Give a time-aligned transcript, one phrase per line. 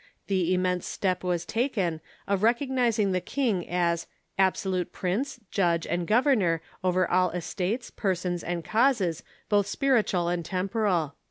[0.25, 6.63] The immense step was taken of recognizing the king as 'absolute prince, judge, and governor
[6.83, 11.13] over all es tates, persons, and causes, both spiritual and temporal.'